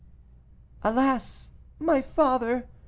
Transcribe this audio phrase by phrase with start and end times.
[0.81, 1.51] "Alas!
[1.77, 2.65] my father!"